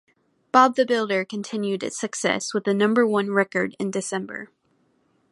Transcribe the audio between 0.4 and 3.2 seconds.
Bob the Builder continued its success with the number